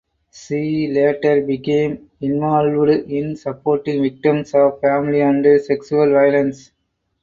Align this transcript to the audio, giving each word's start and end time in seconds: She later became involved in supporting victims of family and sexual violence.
She 0.31 0.87
later 0.87 1.41
became 1.41 2.09
involved 2.21 2.89
in 2.89 3.35
supporting 3.35 4.01
victims 4.01 4.51
of 4.55 4.81
family 4.81 5.21
and 5.21 5.45
sexual 5.61 6.09
violence. 6.11 6.71